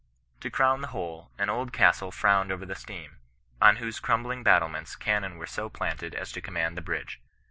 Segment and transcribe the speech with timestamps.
[0.39, 3.17] To crown the whole, an old castle frowned over the stream,
[3.61, 7.21] on whose crumbling battlements cannon were so planted as to command the bridge.